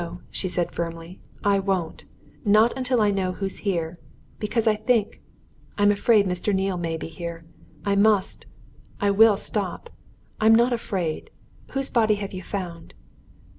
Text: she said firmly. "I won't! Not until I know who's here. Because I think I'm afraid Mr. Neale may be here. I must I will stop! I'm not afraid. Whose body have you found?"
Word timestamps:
she 0.31 0.49
said 0.49 0.71
firmly. 0.73 1.19
"I 1.43 1.59
won't! 1.59 2.05
Not 2.43 2.73
until 2.75 3.01
I 3.03 3.11
know 3.11 3.33
who's 3.33 3.59
here. 3.59 3.95
Because 4.39 4.65
I 4.65 4.75
think 4.75 5.21
I'm 5.77 5.91
afraid 5.91 6.25
Mr. 6.25 6.55
Neale 6.55 6.79
may 6.79 6.97
be 6.97 7.05
here. 7.07 7.43
I 7.85 7.95
must 7.95 8.47
I 8.99 9.11
will 9.11 9.37
stop! 9.37 9.91
I'm 10.39 10.55
not 10.55 10.73
afraid. 10.73 11.29
Whose 11.73 11.91
body 11.91 12.15
have 12.15 12.33
you 12.33 12.41
found?" 12.41 12.95